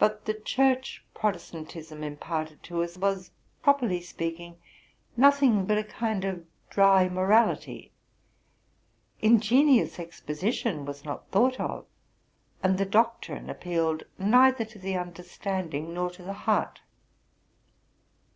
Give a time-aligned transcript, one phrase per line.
[0.00, 3.30] But the Church Protestantism imparted to us was,
[3.62, 4.56] properly speaking,
[5.16, 7.92] nothing but a kind of dry morality:
[9.22, 11.86] ingen ious exposition was not thought of,
[12.60, 16.80] and the doctrine appealed neither to the understanding nor to the heart.